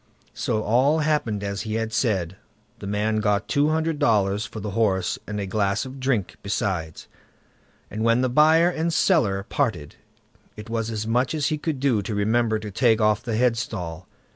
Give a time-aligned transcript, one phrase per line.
[0.33, 2.35] So all happened as he had said;
[2.79, 7.07] the man got two hundred dollars for the horse and a glass of drink besides,
[7.91, 9.97] and when the buyer and seller parted,
[10.57, 14.07] it was as much as he could do to remember to take off the headstall.